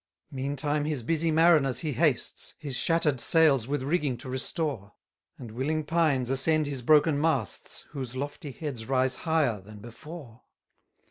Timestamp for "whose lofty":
7.91-8.51